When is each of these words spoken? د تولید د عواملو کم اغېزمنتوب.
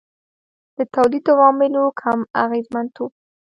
د 0.75 0.77
تولید 0.93 1.23
د 1.27 1.29
عواملو 1.35 1.83
کم 2.01 2.19
اغېزمنتوب. 2.43 3.11